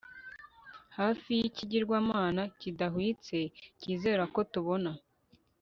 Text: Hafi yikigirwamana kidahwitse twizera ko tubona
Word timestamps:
Hafi 0.97 1.29
yikigirwamana 1.39 2.41
kidahwitse 2.59 3.37
twizera 3.79 4.23
ko 4.33 4.39
tubona 4.51 4.91